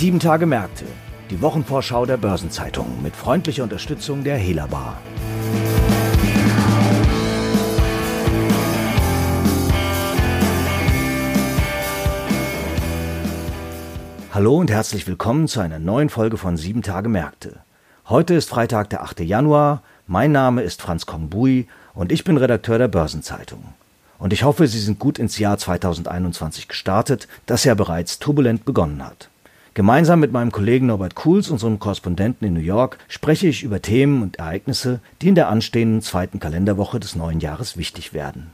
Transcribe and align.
Sieben 0.00 0.18
Tage 0.18 0.46
Märkte, 0.46 0.86
die 1.28 1.42
Wochenvorschau 1.42 2.06
der 2.06 2.16
Börsenzeitung 2.16 3.02
mit 3.02 3.14
freundlicher 3.14 3.64
Unterstützung 3.64 4.24
der 4.24 4.38
Hela 4.38 4.66
Bar. 4.66 4.96
Hallo 14.32 14.56
und 14.56 14.70
herzlich 14.70 15.06
willkommen 15.06 15.48
zu 15.48 15.60
einer 15.60 15.78
neuen 15.78 16.08
Folge 16.08 16.38
von 16.38 16.56
Sieben 16.56 16.80
Tage 16.80 17.10
Märkte. 17.10 17.58
Heute 18.08 18.32
ist 18.32 18.48
Freitag, 18.48 18.88
der 18.88 19.02
8. 19.02 19.20
Januar. 19.20 19.82
Mein 20.06 20.32
Name 20.32 20.62
ist 20.62 20.80
Franz 20.80 21.04
Kongbui 21.04 21.68
und 21.92 22.10
ich 22.10 22.24
bin 22.24 22.38
Redakteur 22.38 22.78
der 22.78 22.88
Börsenzeitung. 22.88 23.74
Und 24.18 24.32
ich 24.32 24.44
hoffe, 24.44 24.66
Sie 24.66 24.80
sind 24.80 24.98
gut 24.98 25.18
ins 25.18 25.38
Jahr 25.38 25.58
2021 25.58 26.68
gestartet, 26.68 27.28
das 27.44 27.64
ja 27.64 27.74
bereits 27.74 28.18
turbulent 28.18 28.64
begonnen 28.64 29.04
hat. 29.04 29.29
Gemeinsam 29.74 30.18
mit 30.18 30.32
meinem 30.32 30.50
Kollegen 30.50 30.86
Norbert 30.86 31.14
Kuhls, 31.14 31.48
unserem 31.48 31.78
Korrespondenten 31.78 32.46
in 32.46 32.54
New 32.54 32.60
York, 32.60 32.98
spreche 33.06 33.46
ich 33.46 33.62
über 33.62 33.80
Themen 33.80 34.20
und 34.20 34.40
Ereignisse, 34.40 34.98
die 35.22 35.28
in 35.28 35.36
der 35.36 35.48
anstehenden 35.48 36.02
zweiten 36.02 36.40
Kalenderwoche 36.40 36.98
des 36.98 37.14
neuen 37.14 37.38
Jahres 37.38 37.76
wichtig 37.76 38.12
werden. 38.12 38.50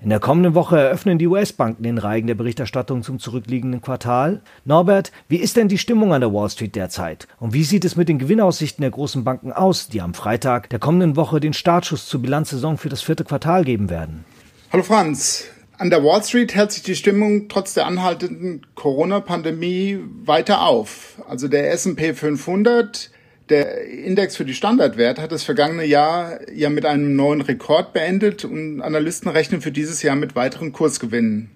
In 0.00 0.10
der 0.10 0.18
kommenden 0.18 0.54
Woche 0.54 0.78
eröffnen 0.78 1.18
die 1.18 1.28
US-Banken 1.28 1.84
den 1.84 1.98
Reigen 1.98 2.26
der 2.26 2.34
Berichterstattung 2.34 3.02
zum 3.02 3.20
zurückliegenden 3.20 3.80
Quartal. 3.80 4.42
Norbert, 4.64 5.12
wie 5.28 5.36
ist 5.36 5.56
denn 5.56 5.68
die 5.68 5.78
Stimmung 5.78 6.12
an 6.12 6.20
der 6.20 6.34
Wall 6.34 6.50
Street 6.50 6.74
derzeit? 6.74 7.28
Und 7.38 7.54
wie 7.54 7.64
sieht 7.64 7.84
es 7.84 7.96
mit 7.96 8.08
den 8.08 8.18
Gewinnaussichten 8.18 8.82
der 8.82 8.90
großen 8.90 9.22
Banken 9.24 9.52
aus, 9.52 9.88
die 9.88 10.02
am 10.02 10.14
Freitag 10.14 10.68
der 10.70 10.80
kommenden 10.80 11.16
Woche 11.16 11.38
den 11.38 11.54
Startschuss 11.54 12.06
zur 12.06 12.20
Bilanzsaison 12.20 12.76
für 12.76 12.88
das 12.88 13.02
vierte 13.02 13.24
Quartal 13.24 13.64
geben 13.64 13.88
werden? 13.88 14.24
Hallo 14.72 14.82
Franz. 14.82 15.44
An 15.78 15.90
der 15.90 16.02
Wall 16.02 16.22
Street 16.22 16.54
hält 16.54 16.72
sich 16.72 16.82
die 16.82 16.96
Stimmung 16.96 17.48
trotz 17.48 17.74
der 17.74 17.86
anhaltenden 17.86 18.66
Corona-Pandemie 18.76 19.98
weiter 20.24 20.62
auf. 20.62 21.22
Also 21.28 21.48
der 21.48 21.70
S&P 21.72 22.14
500, 22.14 23.10
der 23.50 23.84
Index 23.86 24.36
für 24.36 24.46
die 24.46 24.54
Standardwert, 24.54 25.20
hat 25.20 25.32
das 25.32 25.42
vergangene 25.42 25.84
Jahr 25.84 26.38
ja 26.50 26.70
mit 26.70 26.86
einem 26.86 27.14
neuen 27.14 27.42
Rekord 27.42 27.92
beendet 27.92 28.46
und 28.46 28.80
Analysten 28.80 29.28
rechnen 29.28 29.60
für 29.60 29.70
dieses 29.70 30.02
Jahr 30.02 30.16
mit 30.16 30.34
weiteren 30.34 30.72
Kursgewinnen. 30.72 31.50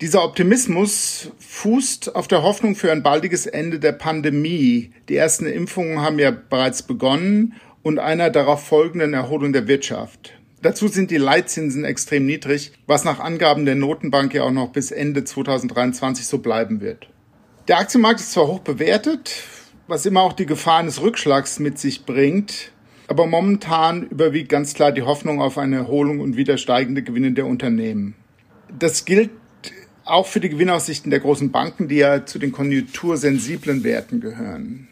Dieser 0.00 0.24
Optimismus 0.24 1.30
fußt 1.38 2.16
auf 2.16 2.28
der 2.28 2.42
Hoffnung 2.42 2.74
für 2.76 2.90
ein 2.90 3.02
baldiges 3.02 3.44
Ende 3.44 3.78
der 3.78 3.92
Pandemie. 3.92 4.92
Die 5.10 5.16
ersten 5.16 5.44
Impfungen 5.44 6.00
haben 6.00 6.18
ja 6.18 6.30
bereits 6.30 6.82
begonnen 6.82 7.52
und 7.82 7.98
einer 7.98 8.30
darauf 8.30 8.66
folgenden 8.66 9.12
Erholung 9.12 9.52
der 9.52 9.68
Wirtschaft. 9.68 10.39
Dazu 10.62 10.88
sind 10.88 11.10
die 11.10 11.16
Leitzinsen 11.16 11.84
extrem 11.84 12.26
niedrig, 12.26 12.72
was 12.86 13.04
nach 13.04 13.18
Angaben 13.18 13.64
der 13.64 13.76
Notenbank 13.76 14.34
ja 14.34 14.42
auch 14.42 14.50
noch 14.50 14.72
bis 14.72 14.90
Ende 14.90 15.24
2023 15.24 16.26
so 16.26 16.38
bleiben 16.38 16.82
wird. 16.82 17.08
Der 17.68 17.78
Aktienmarkt 17.78 18.20
ist 18.20 18.32
zwar 18.32 18.46
hoch 18.46 18.60
bewertet, 18.60 19.32
was 19.86 20.04
immer 20.04 20.20
auch 20.20 20.34
die 20.34 20.46
Gefahr 20.46 20.78
eines 20.78 21.00
Rückschlags 21.00 21.60
mit 21.60 21.78
sich 21.78 22.04
bringt, 22.04 22.72
aber 23.08 23.26
momentan 23.26 24.06
überwiegt 24.08 24.50
ganz 24.50 24.74
klar 24.74 24.92
die 24.92 25.02
Hoffnung 25.02 25.40
auf 25.40 25.56
eine 25.56 25.76
Erholung 25.76 26.20
und 26.20 26.36
wieder 26.36 26.58
steigende 26.58 27.02
Gewinne 27.02 27.32
der 27.32 27.46
Unternehmen. 27.46 28.14
Das 28.78 29.06
gilt 29.06 29.30
auch 30.04 30.26
für 30.26 30.40
die 30.40 30.50
Gewinnaussichten 30.50 31.10
der 31.10 31.20
großen 31.20 31.50
Banken, 31.50 31.88
die 31.88 31.96
ja 31.96 32.26
zu 32.26 32.38
den 32.38 32.52
konjunktursensiblen 32.52 33.82
Werten 33.82 34.20
gehören. 34.20 34.89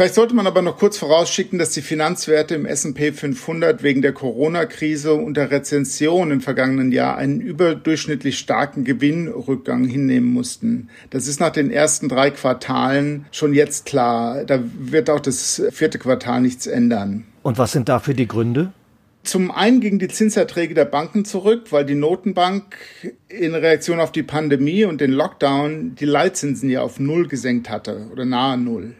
Vielleicht 0.00 0.14
sollte 0.14 0.34
man 0.34 0.46
aber 0.46 0.62
noch 0.62 0.78
kurz 0.78 0.96
vorausschicken, 0.96 1.58
dass 1.58 1.72
die 1.72 1.82
Finanzwerte 1.82 2.54
im 2.54 2.64
S&P 2.64 3.12
500 3.12 3.82
wegen 3.82 4.00
der 4.00 4.14
Corona-Krise 4.14 5.12
und 5.12 5.36
der 5.36 5.50
Rezension 5.50 6.30
im 6.30 6.40
vergangenen 6.40 6.90
Jahr 6.90 7.18
einen 7.18 7.42
überdurchschnittlich 7.42 8.38
starken 8.38 8.84
Gewinnrückgang 8.84 9.84
hinnehmen 9.84 10.32
mussten. 10.32 10.88
Das 11.10 11.26
ist 11.26 11.38
nach 11.38 11.50
den 11.50 11.70
ersten 11.70 12.08
drei 12.08 12.30
Quartalen 12.30 13.26
schon 13.30 13.52
jetzt 13.52 13.84
klar. 13.84 14.46
Da 14.46 14.60
wird 14.78 15.10
auch 15.10 15.20
das 15.20 15.62
vierte 15.70 15.98
Quartal 15.98 16.40
nichts 16.40 16.66
ändern. 16.66 17.26
Und 17.42 17.58
was 17.58 17.72
sind 17.72 17.90
dafür 17.90 18.14
die 18.14 18.26
Gründe? 18.26 18.72
Zum 19.22 19.50
einen 19.50 19.82
gingen 19.82 19.98
die 19.98 20.08
Zinserträge 20.08 20.72
der 20.72 20.86
Banken 20.86 21.26
zurück, 21.26 21.72
weil 21.72 21.84
die 21.84 21.94
Notenbank 21.94 22.74
in 23.28 23.54
Reaktion 23.54 24.00
auf 24.00 24.12
die 24.12 24.22
Pandemie 24.22 24.86
und 24.86 25.02
den 25.02 25.12
Lockdown 25.12 25.94
die 25.94 26.06
Leitzinsen 26.06 26.70
ja 26.70 26.80
auf 26.80 26.98
Null 26.98 27.28
gesenkt 27.28 27.68
hatte 27.68 28.06
oder 28.10 28.24
nahe 28.24 28.56
Null. 28.56 28.94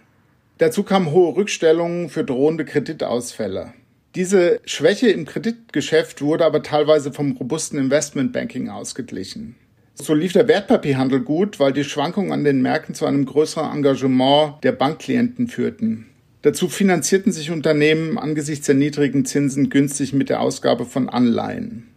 Dazu 0.61 0.83
kamen 0.83 1.11
hohe 1.11 1.37
Rückstellungen 1.37 2.11
für 2.11 2.23
drohende 2.23 2.67
Kreditausfälle. 2.67 3.73
Diese 4.15 4.61
Schwäche 4.67 5.09
im 5.09 5.25
Kreditgeschäft 5.25 6.21
wurde 6.21 6.45
aber 6.45 6.63
teilweise 6.63 7.15
vom 7.15 7.33
robusten 7.33 7.79
Investmentbanking 7.79 8.69
ausgeglichen. 8.69 9.57
So 9.95 10.13
lief 10.13 10.35
der 10.35 10.49
Wertpapierhandel 10.49 11.21
gut, 11.21 11.61
weil 11.61 11.73
die 11.73 11.85
Schwankungen 11.85 12.33
an 12.33 12.45
den 12.45 12.61
Märkten 12.61 12.95
zu 12.95 13.07
einem 13.07 13.25
größeren 13.25 13.73
Engagement 13.75 14.63
der 14.63 14.73
Bankklienten 14.73 15.49
führten. 15.49 16.11
Dazu 16.43 16.69
finanzierten 16.69 17.33
sich 17.33 17.51
Unternehmen 17.51 18.19
angesichts 18.19 18.67
der 18.67 18.75
niedrigen 18.75 19.25
Zinsen 19.25 19.71
günstig 19.71 20.13
mit 20.13 20.29
der 20.29 20.43
Ausgabe 20.43 20.85
von 20.85 21.09
Anleihen. 21.09 21.89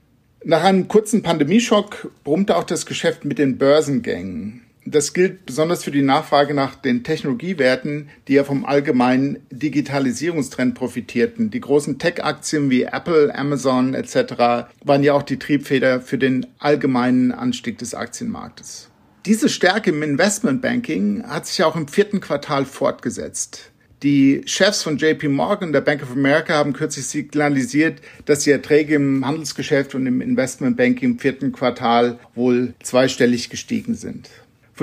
Nach 0.46 0.63
einem 0.63 0.88
kurzen 0.88 1.22
Pandemieschock 1.22 2.09
brummte 2.23 2.56
auch 2.56 2.63
das 2.63 2.85
Geschäft 2.85 3.25
mit 3.25 3.40
den 3.40 3.57
Börsengängen. 3.57 4.62
Das 4.93 5.11
gilt 5.13 5.47
besonders 5.47 5.83
für 5.83 5.89
die 5.89 6.03
Nachfrage 6.03 6.53
nach 6.53 6.75
den 6.75 7.03
Technologiewerten, 7.03 8.09
die 8.27 8.33
ja 8.33 8.43
vom 8.43 8.63
allgemeinen 8.63 9.39
Digitalisierungstrend 9.49 10.75
profitierten. 10.75 11.49
Die 11.49 11.61
großen 11.61 11.97
Tech-Aktien 11.97 12.69
wie 12.69 12.83
Apple, 12.83 13.33
Amazon 13.33 13.95
etc. 13.95 14.67
waren 14.83 15.01
ja 15.01 15.13
auch 15.13 15.23
die 15.23 15.39
Triebfeder 15.39 15.99
für 15.99 16.19
den 16.19 16.45
allgemeinen 16.59 17.31
Anstieg 17.31 17.79
des 17.79 17.95
Aktienmarktes. 17.95 18.91
Diese 19.25 19.49
Stärke 19.49 19.89
im 19.89 20.03
Investmentbanking 20.03 21.23
hat 21.23 21.47
sich 21.47 21.63
auch 21.63 21.75
im 21.75 21.87
vierten 21.87 22.19
Quartal 22.19 22.63
fortgesetzt. 22.63 23.71
Die 24.03 24.41
Chefs 24.45 24.83
von 24.83 24.97
JP 24.97 25.29
Morgan 25.29 25.69
und 25.69 25.73
der 25.73 25.81
Bank 25.81 26.03
of 26.03 26.11
America 26.11 26.53
haben 26.53 26.73
kürzlich 26.73 27.07
signalisiert, 27.07 28.01
dass 28.25 28.41
die 28.41 28.51
Erträge 28.51 28.95
im 28.95 29.25
Handelsgeschäft 29.25 29.95
und 29.95 30.05
im 30.05 30.21
Investmentbanking 30.21 31.13
im 31.13 31.19
vierten 31.19 31.51
Quartal 31.51 32.19
wohl 32.35 32.73
zweistellig 32.83 33.49
gestiegen 33.49 33.95
sind. 33.95 34.29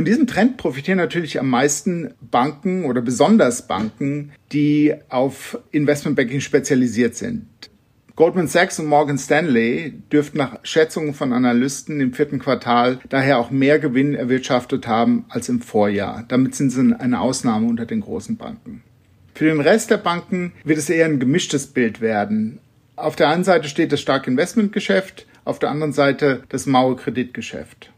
Von 0.00 0.06
diesem 0.06 0.27
Trend 0.27 0.56
profitieren 0.56 0.97
natürlich 0.97 1.38
am 1.38 1.50
meisten 1.50 2.15
Banken 2.22 2.87
oder 2.87 3.03
besonders 3.03 3.66
Banken, 3.66 4.33
die 4.50 4.94
auf 5.11 5.59
Investmentbanking 5.72 6.41
spezialisiert 6.41 7.16
sind. 7.16 7.44
Goldman 8.16 8.49
Sachs 8.49 8.81
und 8.81 8.87
Morgan 8.87 9.19
Stanley 9.19 9.93
dürften 10.10 10.39
nach 10.39 10.59
Schätzungen 10.62 11.12
von 11.12 11.34
Analysten 11.34 12.00
im 12.00 12.15
vierten 12.15 12.39
Quartal 12.39 12.99
daher 13.10 13.39
auch 13.39 13.50
mehr 13.50 13.78
Gewinn 13.78 14.15
erwirtschaftet 14.15 14.87
haben 14.87 15.27
als 15.28 15.50
im 15.50 15.60
Vorjahr. 15.60 16.25
Damit 16.28 16.55
sind 16.55 16.71
sie 16.71 16.99
eine 16.99 17.21
Ausnahme 17.21 17.69
unter 17.69 17.84
den 17.84 18.00
großen 18.00 18.39
Banken. 18.39 18.83
Für 19.34 19.50
den 19.50 19.60
Rest 19.60 19.91
der 19.91 19.99
Banken 19.99 20.53
wird 20.65 20.78
es 20.78 20.89
eher 20.89 21.05
ein 21.05 21.21
gemischtes 21.21 21.66
Bild 21.66 22.00
werden. 22.00 22.59
Auf 22.97 23.16
der 23.16 23.28
einen 23.28 23.44
Seite 23.44 23.69
steht 23.69 23.93
das 23.93 24.00
starke 24.00 24.31
Investmentgeschäft, 24.31 25.27
auf 25.44 25.59
der 25.59 25.69
anderen 25.69 25.93
Seite 25.93 26.43
das 26.49 26.65
maue 26.65 26.97
Kreditgeschäft. 26.97 27.90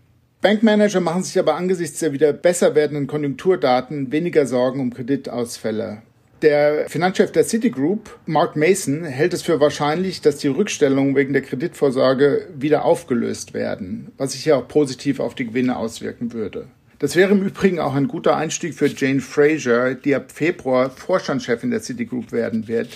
Bankmanager 0.43 0.99
machen 0.99 1.23
sich 1.23 1.39
aber 1.39 1.55
angesichts 1.55 2.01
der 2.01 2.13
wieder 2.13 2.33
besser 2.33 2.75
werdenden 2.75 3.07
Konjunkturdaten 3.07 4.11
weniger 4.11 4.45
Sorgen 4.45 4.81
um 4.81 4.93
Kreditausfälle. 4.93 6.03
Der 6.43 6.89
Finanzchef 6.89 7.31
der 7.31 7.45
Citigroup, 7.45 8.19
Mark 8.27 8.57
Mason, 8.57 9.05
hält 9.05 9.35
es 9.35 9.43
für 9.43 9.61
wahrscheinlich, 9.61 10.21
dass 10.21 10.39
die 10.39 10.49
Rückstellungen 10.49 11.15
wegen 11.15 11.33
der 11.33 11.43
Kreditvorsorge 11.43 12.49
wieder 12.59 12.85
aufgelöst 12.85 13.55
werden, 13.55 14.11
was 14.17 14.33
sich 14.33 14.45
ja 14.45 14.57
auch 14.57 14.67
positiv 14.67 15.21
auf 15.21 15.37
die 15.37 15.47
Gewinne 15.47 15.77
auswirken 15.77 16.33
würde. 16.33 16.67
Das 16.99 17.15
wäre 17.15 17.31
im 17.31 17.47
Übrigen 17.47 17.79
auch 17.79 17.95
ein 17.95 18.09
guter 18.09 18.37
Einstieg 18.37 18.75
für 18.75 18.89
Jane 18.89 19.21
Fraser, 19.21 19.95
die 19.95 20.17
ab 20.17 20.33
Februar 20.33 20.91
Vorstandschefin 20.91 21.71
der 21.71 21.83
Citigroup 21.83 22.33
werden 22.33 22.67
wird. 22.67 22.89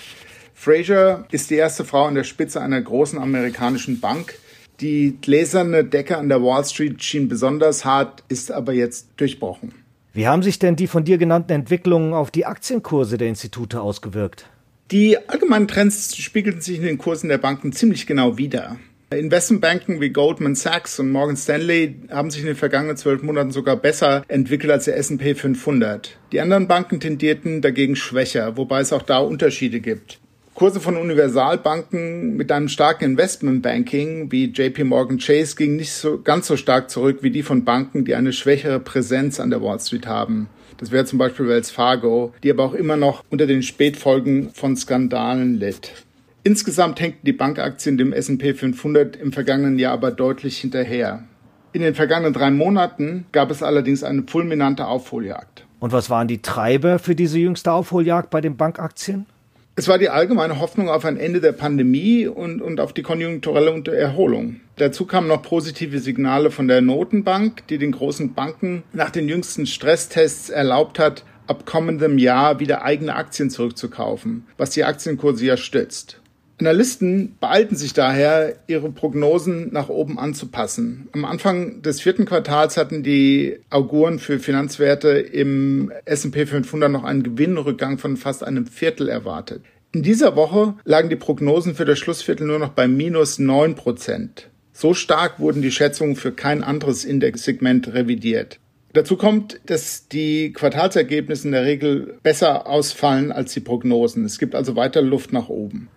Fraser 0.53 1.27
ist 1.31 1.51
die 1.51 1.55
erste 1.55 1.85
Frau 1.85 2.07
an 2.07 2.17
der 2.17 2.25
Spitze 2.25 2.61
einer 2.61 2.81
großen 2.81 3.21
amerikanischen 3.21 4.01
Bank, 4.01 4.35
die 4.81 5.19
gläserne 5.21 5.85
Decke 5.85 6.19
an 6.19 6.29
der 6.29 6.43
Wall 6.43 6.65
Street 6.65 7.03
schien 7.03 7.29
besonders 7.29 7.85
hart, 7.85 8.23
ist 8.29 8.53
aber 8.53 8.73
jetzt 8.73 9.09
durchbrochen. 9.17 9.73
Wie 10.13 10.27
haben 10.27 10.43
sich 10.43 10.59
denn 10.59 10.77
die 10.77 10.87
von 10.87 11.05
dir 11.05 11.19
genannten 11.19 11.53
Entwicklungen 11.53 12.15
auf 12.15 12.31
die 12.31 12.47
Aktienkurse 12.47 13.19
der 13.19 13.29
Institute 13.29 13.81
ausgewirkt? 13.81 14.47
Die 14.91 15.19
allgemeinen 15.29 15.69
Trends 15.69 16.17
spiegelten 16.17 16.61
sich 16.61 16.79
in 16.79 16.85
den 16.85 16.99
Kursen 16.99 17.29
der 17.29 17.39
Banken 17.39 17.73
ziemlich 17.73 18.07
genau 18.07 18.39
wider. 18.39 18.77
Investmentbanken 19.11 20.01
wie 20.01 20.11
Goldman 20.11 20.55
Sachs 20.57 20.99
und 20.99 21.13
Morgan 21.13 21.37
Stanley 21.37 21.97
haben 22.11 22.31
sich 22.31 22.41
in 22.41 22.47
den 22.47 22.57
vergangenen 22.57 22.97
zwölf 22.97 23.23
Monaten 23.23 23.53
sogar 23.53 23.77
besser 23.77 24.25
entwickelt 24.27 24.73
als 24.73 24.87
der 24.87 24.97
S&P 24.97 25.35
500. 25.35 26.19
Die 26.33 26.41
anderen 26.41 26.67
Banken 26.67 26.99
tendierten 26.99 27.63
dagegen 27.63 27.95
schwächer, 27.95 28.57
wobei 28.57 28.81
es 28.81 28.93
auch 28.93 29.03
da 29.03 29.19
Unterschiede 29.19 29.81
gibt. 29.81 30.19
Kurse 30.57 30.81
von 30.81 30.97
Universalbanken 30.97 32.35
mit 32.35 32.51
einem 32.51 32.69
starken 32.69 33.05
Investmentbanking 33.05 34.33
wie 34.33 34.47
JP 34.47 34.85
Morgan 34.85 35.19
Chase 35.19 35.55
gingen 35.55 35.77
nicht 35.77 35.93
so 35.93 36.23
ganz 36.23 36.47
so 36.47 36.57
stark 36.57 36.89
zurück 36.89 37.19
wie 37.21 37.31
die 37.31 37.43
von 37.43 37.67
Banken, 37.67 38.07
die 38.07 38.15
eine 38.15 38.33
schwächere 38.33 38.81
Präsenz 38.81 39.39
an 39.39 39.51
der 39.51 39.61
Wall 39.61 39.79
Street 39.79 40.07
haben. 40.07 40.49
Das 40.79 40.91
wäre 40.91 41.05
zum 41.05 41.19
Beispiel 41.19 41.47
Wells 41.47 41.71
Fargo, 41.71 42.33
die 42.43 42.51
aber 42.51 42.65
auch 42.65 42.73
immer 42.73 42.97
noch 42.97 43.23
unter 43.29 43.47
den 43.47 43.63
Spätfolgen 43.63 44.49
von 44.55 44.79
Skandalen 44.79 45.61
litt. 45.61 45.93
Insgesamt 46.43 47.01
hängten 47.03 47.27
die 47.27 47.35
Bankaktien 47.35 47.99
dem 47.99 48.15
S&P 48.15 48.55
500 48.55 49.15
im 49.17 49.33
vergangenen 49.33 49.79
Jahr 49.79 49.93
aber 49.93 50.11
deutlich 50.11 50.57
hinterher. 50.57 51.25
In 51.75 51.83
den 51.83 51.95
vergangenen 51.95 52.33
drei 52.33 52.51
Monaten 52.51 53.27
gab 53.31 53.51
es 53.51 53.63
allerdings 53.63 54.03
eine 54.03 54.23
fulminante 54.23 54.87
Aufholjagd. 54.87 55.67
Und 55.81 55.93
was 55.93 56.09
waren 56.09 56.29
die 56.29 56.41
Treiber 56.41 56.99
für 56.99 57.15
diese 57.15 57.39
jüngste 57.39 57.73
Aufholjagd 57.73 58.31
bei 58.31 58.41
den 58.41 58.57
Bankaktien? 58.57 59.27
Es 59.79 59.89
war 59.89 59.99
die 59.99 60.09
allgemeine 60.09 60.59
Hoffnung 60.59 60.89
auf 60.89 61.05
ein 61.05 61.19
Ende 61.19 61.43
der 61.43 61.53
Pandemie 61.53 62.27
und, 62.27 62.63
und 62.63 62.81
auf 62.81 62.95
die 62.95 63.03
konjunkturelle 63.03 63.83
Erholung. 63.95 64.61
Dazu 64.77 65.05
kamen 65.05 65.29
noch 65.29 65.43
positive 65.43 65.99
Signale 65.99 66.51
von 66.51 66.67
der 66.67 66.81
Notenbank, 66.81 67.67
die 67.67 67.77
den 67.77 67.93
großen 67.93 68.33
Banken 68.33 68.85
nach 68.95 69.11
den 69.11 69.29
jüngsten 69.29 69.67
Stresstests 69.67 70.49
erlaubt 70.49 70.99
hat, 70.99 71.25
ab 71.47 71.67
kommendem 71.67 72.17
Jahr 72.17 72.59
wieder 72.59 72.85
eigene 72.87 73.17
Aktien 73.17 73.51
zurückzukaufen, 73.51 74.47
was 74.57 74.71
die 74.71 74.85
Aktienkurse 74.85 75.45
ja 75.45 75.59
stützt. 75.59 76.21
Analysten 76.59 77.37
beeilten 77.39 77.77
sich 77.77 77.93
daher, 77.93 78.57
ihre 78.67 78.91
Prognosen 78.91 79.73
nach 79.73 79.91
oben 79.91 80.19
anzupassen. 80.19 81.09
Am 81.13 81.27
Anfang 81.27 81.83
des 81.83 82.01
vierten 82.01 82.25
Quartals 82.25 82.79
hatten 82.79 83.03
die 83.03 83.59
Auguren 83.69 84.19
für 84.19 84.39
Finanzwerte 84.39 85.11
im 85.11 85.93
S&P 86.07 86.47
500 86.47 86.91
noch 86.91 87.05
einen 87.05 87.23
Gewinnrückgang 87.23 87.99
von 87.99 88.17
fast 88.17 88.43
einem 88.43 88.67
Viertel 88.67 89.09
erwartet. 89.09 89.63
In 89.93 90.03
dieser 90.03 90.35
Woche 90.35 90.75
lagen 90.85 91.11
die 91.11 91.17
Prognosen 91.17 91.75
für 91.75 91.85
das 91.85 91.99
Schlussviertel 91.99 92.47
nur 92.47 92.59
noch 92.59 92.71
bei 92.71 92.89
minus 92.89 93.39
neun 93.39 93.75
Prozent. 93.75 94.49
So 94.73 94.95
stark 94.95 95.39
wurden 95.41 95.63
die 95.63 95.71
Schätzungen 95.71 96.17
für 96.17 96.33
kein 96.33 96.63
anderes 96.63 97.05
Indexsegment 97.05 97.93
revidiert. 97.93 98.61
Dazu 98.95 99.17
kommt, 99.17 99.61
dass 99.67 100.09
die 100.09 100.55
Quartalsergebnisse 100.55 101.49
in 101.49 101.53
der 101.53 101.65
Regel 101.65 102.19
besser 102.23 102.67
ausfallen 102.67 103.31
als 103.31 103.53
die 103.53 103.61
Prognosen. 103.61 104.25
Es 104.25 104.39
gibt 104.39 104.55
also 104.55 104.75
weiter 104.75 105.03
Luft 105.03 105.35
nach 105.35 105.51
oben. 105.51 105.89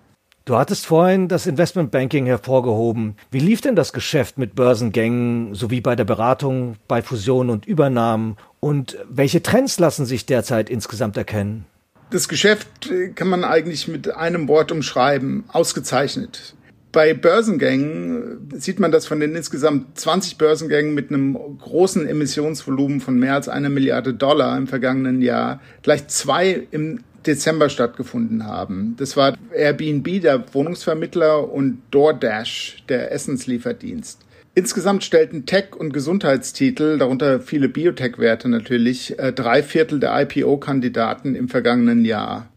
Du 0.50 0.58
hattest 0.58 0.88
vorhin 0.88 1.28
das 1.28 1.46
Investmentbanking 1.46 2.26
hervorgehoben. 2.26 3.14
Wie 3.30 3.38
lief 3.38 3.62
denn 3.62 3.76
das 3.76 3.94
Geschäft 3.94 4.40
mit 4.40 4.56
Börsengängen 4.56 5.54
sowie 5.54 5.80
bei 5.80 5.96
der 5.96 6.06
Beratung, 6.06 6.78
bei 6.88 7.04
Fusionen 7.04 7.52
und 7.52 7.68
Übernahmen? 7.68 8.36
Und 8.60 8.98
welche 9.08 9.44
Trends 9.44 9.78
lassen 9.78 10.08
sich 10.08 10.26
derzeit 10.26 10.72
insgesamt 10.72 11.18
erkennen? 11.18 11.66
Das 12.10 12.28
Geschäft 12.28 12.90
äh, 12.90 13.10
kann 13.10 13.28
man 13.28 13.44
eigentlich 13.44 13.88
mit 13.88 14.16
einem 14.16 14.48
Wort 14.48 14.72
umschreiben. 14.72 15.44
Ausgezeichnet. 15.50 16.56
Bei 16.92 17.14
Börsengängen 17.14 18.50
äh, 18.52 18.60
sieht 18.60 18.80
man, 18.80 18.92
dass 18.92 19.06
von 19.06 19.20
den 19.20 19.36
insgesamt 19.36 20.00
20 20.00 20.40
Börsengängen 20.40 20.96
mit 20.96 21.12
einem 21.12 21.60
großen 21.60 22.08
Emissionsvolumen 22.08 23.02
von 23.02 23.20
mehr 23.20 23.36
als 23.36 23.50
einer 23.50 23.70
Milliarde 23.70 24.16
Dollar 24.16 24.58
im 24.58 24.66
vergangenen 24.66 25.22
Jahr 25.22 25.62
gleich 25.84 26.08
zwei 26.08 26.66
im 26.72 27.02
Dezember 27.26 27.70
stattgefunden 27.70 28.46
haben. 28.46 28.96
Das 28.98 29.18
war 29.18 29.38
Airbnb, 29.54 30.22
der 30.22 30.54
Wohnungsvermittler, 30.54 31.52
und 31.52 31.82
DoorDash, 31.92 32.84
der 32.88 33.12
Essenslieferdienst. 33.12 34.26
Insgesamt 34.56 35.04
stellten 35.04 35.46
Tech- 35.46 35.76
und 35.76 35.94
Gesundheitstitel, 35.94 36.98
darunter 36.98 37.40
viele 37.40 37.70
Biotech-Werte 37.70 38.50
natürlich, 38.50 39.18
äh, 39.18 39.32
drei 39.32 39.64
Viertel 39.64 40.00
der 40.00 40.20
IPO-Kandidaten 40.22 41.36
im 41.36 41.48
vergangenen 41.48 42.04
Jahr. 42.04 42.50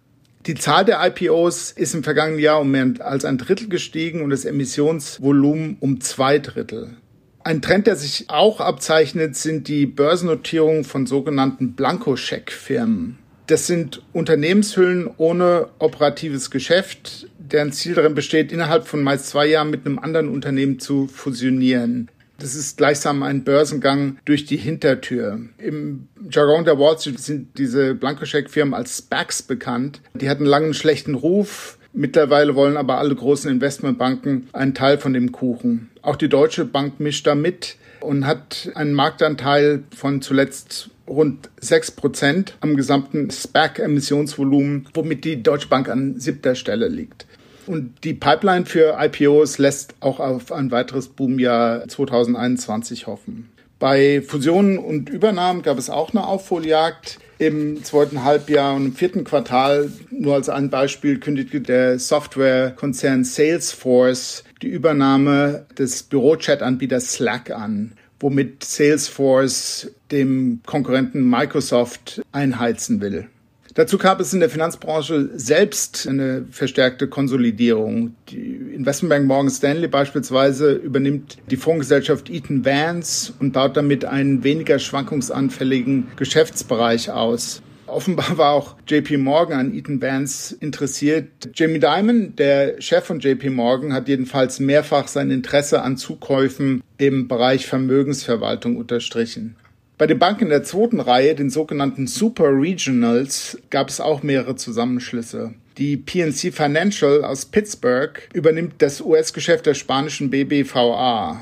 Die 0.47 0.55
Zahl 0.55 0.85
der 0.85 0.99
IPOs 1.06 1.70
ist 1.70 1.94
im 1.94 2.03
vergangenen 2.03 2.41
Jahr 2.41 2.61
um 2.61 2.70
mehr 2.73 2.94
als 2.99 3.25
ein 3.25 3.38
Drittel 3.38 3.69
gestiegen 3.69 4.23
und 4.23 4.31
das 4.31 4.44
Emissionsvolumen 4.44 5.76
um 5.79 6.00
zwei 6.00 6.41
Drittel. 6.41 6.97
Ein 7.44 7.62
Trend, 7.62 7.87
der 7.87 7.94
sich 7.94 8.25
auch 8.29 8.61
abzeichnet, 8.61 9.37
sind 9.37 9.69
die 9.69 9.87
Börsennotierungen 9.87 10.82
von 10.85 11.06
sogenannten 11.06 11.75
Blankoscheck-Firmen. 11.75 13.19
Das 13.47 13.67
sind 13.67 14.03
Unternehmenshüllen 14.12 15.11
ohne 15.17 15.69
operatives 15.79 16.50
Geschäft, 16.50 17.27
deren 17.39 17.73
Ziel 17.73 17.94
darin 17.94 18.15
besteht, 18.15 18.53
innerhalb 18.53 18.87
von 18.87 19.03
meist 19.03 19.27
zwei 19.27 19.47
Jahren 19.47 19.71
mit 19.71 19.85
einem 19.85 19.99
anderen 19.99 20.29
Unternehmen 20.29 20.79
zu 20.79 21.06
fusionieren. 21.09 22.09
Das 22.39 22.55
ist 22.55 22.77
gleichsam 22.77 23.23
ein 23.23 23.44
Börsengang 23.44 24.19
durch 24.25 24.47
die 24.47 24.56
Hintertür. 24.56 25.39
Im 25.59 26.09
Jargon 26.29 26.65
der 26.65 26.79
Wall 26.79 26.99
Street 26.99 27.21
sind 27.21 27.56
diese 27.56 27.94
Blankoscheck-Firmen 27.94 28.75
als 28.75 28.97
SPACs 28.97 29.43
bekannt. 29.43 30.00
Die 30.15 30.29
hatten 30.29 30.53
einen 30.53 30.75
schlechten 30.75 31.15
Ruf. 31.15 31.79
Mittlerweile 31.93 32.55
wollen 32.55 32.77
aber 32.77 32.99
alle 32.99 33.15
großen 33.15 33.50
Investmentbanken 33.50 34.49
einen 34.53 34.75
Teil 34.75 34.99
von 34.99 35.12
dem 35.12 35.31
Kuchen. 35.31 35.91
Auch 36.00 36.17
die 36.17 36.29
Deutsche 36.29 36.65
Bank 36.65 36.99
mischt 36.99 37.27
da 37.27 37.35
mit 37.35 37.77
und 38.00 38.27
hat 38.27 38.71
einen 38.75 38.94
Marktanteil 38.94 39.85
von 39.94 40.23
zuletzt 40.23 40.91
rund 41.12 41.50
6 41.61 41.93
Prozent 41.93 42.56
am 42.61 42.76
gesamten 42.76 43.31
SPAC-Emissionsvolumen, 43.31 44.88
womit 44.94 45.25
die 45.25 45.43
Deutsche 45.43 45.69
Bank 45.69 45.88
an 45.88 46.19
siebter 46.19 46.55
Stelle 46.55 46.88
liegt. 46.88 47.26
Und 47.67 48.05
die 48.05 48.14
Pipeline 48.14 48.67
für 48.67 48.97
IPOs 48.99 49.59
lässt 49.59 49.94
auch 50.00 50.19
auf 50.19 50.50
ein 50.50 50.70
weiteres 50.70 51.09
Boomjahr 51.09 51.87
2021 51.87 53.06
hoffen. 53.06 53.50
Bei 53.79 54.23
Fusionen 54.23 54.79
und 54.79 55.09
Übernahmen 55.09 55.62
gab 55.62 55.79
es 55.79 55.91
auch 55.91 56.11
eine 56.12 56.26
Aufholjagd. 56.26 57.19
Im 57.38 57.82
zweiten 57.82 58.23
Halbjahr 58.23 58.76
und 58.76 58.87
im 58.87 58.94
vierten 58.94 59.25
Quartal, 59.25 59.91
nur 60.11 60.35
als 60.35 60.49
ein 60.49 60.70
Beispiel, 60.70 61.19
kündigte 61.19 61.61
der 61.61 61.99
Softwarekonzern 61.99 63.25
Salesforce 63.25 64.44
die 64.62 64.69
Übernahme 64.69 65.67
des 65.76 66.05
Bürochat-Anbieters 66.05 67.15
Slack 67.15 67.50
an 67.50 67.94
womit 68.23 68.65
Salesforce 68.65 69.91
dem 70.12 70.61
Konkurrenten 70.67 71.29
Microsoft 71.29 72.23
einheizen 72.32 73.00
will. 73.00 73.29
Dazu 73.75 73.97
gab 73.97 74.20
es 74.20 74.35
in 74.35 74.41
der 74.41 74.50
Finanzbranche 74.50 75.31
selbst 75.35 76.06
eine 76.06 76.44
verstärkte 76.50 77.09
Konsolidierung. 77.09 78.14
Die 78.29 78.75
Investmentbank 78.75 79.26
Morgan 79.26 79.50
Stanley 79.50 79.88
beispielsweise 79.88 80.73
übernimmt 80.73 81.38
die 81.50 81.56
Fondsgesellschaft 81.56 82.29
Eaton 82.29 82.67
Vance 82.67 83.32
und 83.38 83.53
baut 83.53 83.79
damit 83.79 84.05
einen 84.05 84.44
weniger 84.44 84.79
schwankungsanfälligen 84.79 86.09
Geschäftsbereich 86.17 87.11
aus. 87.11 87.62
Offenbar 87.87 88.37
war 88.38 88.53
auch 88.53 88.76
JP 88.87 89.19
Morgan 89.19 89.58
an 89.58 89.75
Eaton 89.75 90.03
Vance 90.03 90.55
interessiert. 90.61 91.50
Jamie 91.55 91.79
Dimon, 91.79 92.37
der 92.37 92.81
Chef 92.81 93.05
von 93.05 93.20
JP 93.20 93.50
Morgan, 93.50 93.93
hat 93.94 94.08
jedenfalls 94.08 94.61
mehrfach 94.61 95.08
sein 95.08 95.31
Interesse 95.31 95.82
an 95.82 95.97
Zukäufen 95.97 96.82
im 96.99 97.26
Bereich 97.26 97.67
Vermögensverwaltung 97.67 98.76
unterstrichen. 98.76 99.56
Bei 100.03 100.09
den 100.09 100.19
Banken 100.19 100.49
der 100.49 100.65
zweiten 100.65 100.99
Reihe, 100.99 101.37
den 101.37 101.49
sogenannten 101.49 102.09
Super 102.09 102.49
Regionals, 102.49 103.57
gab 103.71 103.89
es 103.89 104.01
auch 104.01 104.25
mehrere 104.25 104.57
Zusammenschlüsse. 104.57 105.55
Die 105.79 105.97
PNC 105.97 106.53
Financial 106.53 107.25
aus 107.25 107.45
Pittsburgh 107.45 108.21
übernimmt 108.33 108.75
das 108.79 109.01
US-Geschäft 109.01 109.65
der 109.65 109.75
spanischen 109.75 110.29
BBVA. 110.29 111.41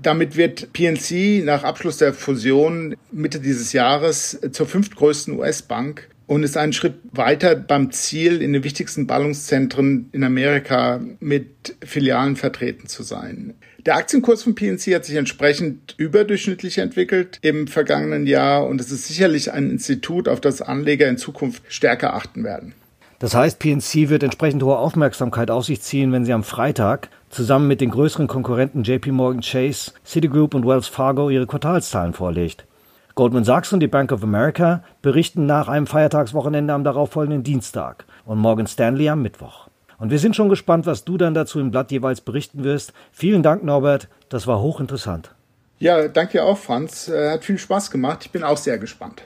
Damit 0.00 0.36
wird 0.36 0.72
PNC 0.72 1.44
nach 1.44 1.64
Abschluss 1.64 1.96
der 1.96 2.14
Fusion 2.14 2.94
Mitte 3.10 3.40
dieses 3.40 3.72
Jahres 3.72 4.38
zur 4.52 4.66
fünftgrößten 4.66 5.36
US-Bank 5.36 6.08
und 6.28 6.44
ist 6.44 6.56
einen 6.56 6.72
Schritt 6.72 6.94
weiter 7.10 7.56
beim 7.56 7.90
Ziel, 7.90 8.40
in 8.40 8.52
den 8.52 8.62
wichtigsten 8.62 9.08
Ballungszentren 9.08 10.10
in 10.12 10.22
Amerika 10.22 11.00
mit 11.18 11.74
Filialen 11.84 12.36
vertreten 12.36 12.86
zu 12.86 13.02
sein. 13.02 13.54
Der 13.86 13.94
Aktienkurs 13.94 14.42
von 14.42 14.56
PNC 14.56 14.96
hat 14.96 15.04
sich 15.04 15.14
entsprechend 15.14 15.94
überdurchschnittlich 15.96 16.78
entwickelt 16.78 17.38
im 17.42 17.68
vergangenen 17.68 18.26
Jahr 18.26 18.66
und 18.66 18.80
es 18.80 18.90
ist 18.90 19.06
sicherlich 19.06 19.52
ein 19.52 19.70
Institut, 19.70 20.28
auf 20.28 20.40
das 20.40 20.60
Anleger 20.60 21.06
in 21.06 21.18
Zukunft 21.18 21.62
stärker 21.68 22.14
achten 22.14 22.42
werden. 22.42 22.74
Das 23.20 23.36
heißt, 23.36 23.60
PNC 23.60 24.10
wird 24.10 24.24
entsprechend 24.24 24.64
hohe 24.64 24.76
Aufmerksamkeit 24.76 25.52
auf 25.52 25.66
sich 25.66 25.82
ziehen, 25.82 26.10
wenn 26.10 26.24
sie 26.24 26.32
am 26.32 26.42
Freitag 26.42 27.10
zusammen 27.30 27.68
mit 27.68 27.80
den 27.80 27.90
größeren 27.90 28.26
Konkurrenten 28.26 28.82
JP 28.82 29.12
Morgan 29.12 29.40
Chase, 29.40 29.92
Citigroup 30.04 30.54
und 30.54 30.66
Wells 30.66 30.88
Fargo 30.88 31.30
ihre 31.30 31.46
Quartalszahlen 31.46 32.12
vorlegt. 32.12 32.66
Goldman 33.14 33.44
Sachs 33.44 33.72
und 33.72 33.78
die 33.78 33.86
Bank 33.86 34.10
of 34.10 34.24
America 34.24 34.82
berichten 35.00 35.46
nach 35.46 35.68
einem 35.68 35.86
Feiertagswochenende 35.86 36.74
am 36.74 36.82
darauffolgenden 36.82 37.44
Dienstag 37.44 38.04
und 38.24 38.38
Morgan 38.38 38.66
Stanley 38.66 39.08
am 39.08 39.22
Mittwoch. 39.22 39.65
Und 39.98 40.10
wir 40.10 40.18
sind 40.18 40.36
schon 40.36 40.48
gespannt, 40.48 40.86
was 40.86 41.04
du 41.04 41.16
dann 41.16 41.34
dazu 41.34 41.58
im 41.58 41.70
Blatt 41.70 41.90
jeweils 41.90 42.20
berichten 42.20 42.64
wirst. 42.64 42.92
Vielen 43.12 43.42
Dank, 43.42 43.64
Norbert. 43.64 44.08
Das 44.28 44.46
war 44.46 44.60
hochinteressant. 44.60 45.30
Ja, 45.78 46.08
danke 46.08 46.42
auch, 46.42 46.58
Franz. 46.58 47.08
Äh, 47.08 47.32
hat 47.32 47.44
viel 47.44 47.58
Spaß 47.58 47.90
gemacht. 47.90 48.24
Ich 48.24 48.30
bin 48.30 48.42
auch 48.42 48.56
sehr 48.56 48.78
gespannt. 48.78 49.22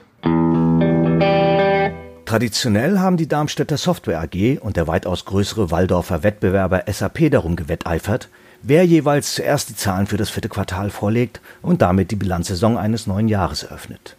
Traditionell 2.25 2.99
haben 2.99 3.17
die 3.17 3.27
Darmstädter 3.27 3.77
Software 3.77 4.21
AG 4.21 4.59
und 4.61 4.77
der 4.77 4.87
weitaus 4.87 5.25
größere 5.25 5.69
Waldorfer 5.71 6.23
Wettbewerber 6.23 6.83
SAP 6.87 7.29
darum 7.29 7.57
gewetteifert, 7.57 8.29
wer 8.61 8.85
jeweils 8.85 9.35
zuerst 9.35 9.69
die 9.69 9.75
Zahlen 9.75 10.07
für 10.07 10.15
das 10.17 10.29
vierte 10.29 10.47
Quartal 10.47 10.91
vorlegt 10.91 11.41
und 11.61 11.81
damit 11.81 12.11
die 12.11 12.15
Bilanzsaison 12.15 12.77
eines 12.77 13.05
neuen 13.05 13.27
Jahres 13.27 13.63
eröffnet. 13.63 14.15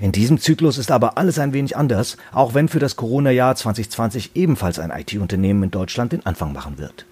In 0.00 0.12
diesem 0.12 0.38
Zyklus 0.38 0.78
ist 0.78 0.92
aber 0.92 1.18
alles 1.18 1.40
ein 1.40 1.52
wenig 1.52 1.76
anders, 1.76 2.16
auch 2.32 2.54
wenn 2.54 2.68
für 2.68 2.78
das 2.78 2.94
Corona-Jahr 2.94 3.56
2020 3.56 4.36
ebenfalls 4.36 4.78
ein 4.78 4.90
IT-Unternehmen 4.90 5.64
in 5.64 5.70
Deutschland 5.72 6.12
den 6.12 6.24
Anfang 6.24 6.52
machen 6.52 6.78
wird. 6.78 7.04